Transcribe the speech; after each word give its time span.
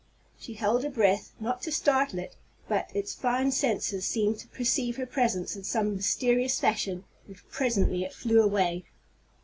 She 0.39 0.55
held 0.55 0.81
her 0.81 0.89
breath, 0.89 1.31
not 1.39 1.61
to 1.61 1.71
startle 1.71 2.17
it; 2.17 2.35
but 2.67 2.89
its 2.95 3.13
fine 3.13 3.51
senses 3.51 4.03
seemed 4.03 4.39
to 4.39 4.47
perceive 4.47 4.97
her 4.97 5.05
presence 5.05 5.55
in 5.55 5.63
some 5.63 5.95
mysterious 5.95 6.59
fashion, 6.59 7.03
and 7.27 7.37
presently 7.51 8.03
it 8.03 8.11
flew 8.11 8.41
away. 8.41 8.85